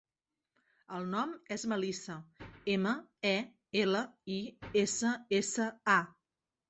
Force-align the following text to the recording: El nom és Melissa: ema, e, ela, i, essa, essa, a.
El 0.99 1.03
nom 1.09 1.33
és 1.55 1.65
Melissa: 1.73 2.15
ema, 2.75 2.93
e, 3.33 3.37
ela, 3.83 4.05
i, 4.37 4.39
essa, 4.85 5.13
essa, 5.43 5.69
a. 5.99 6.01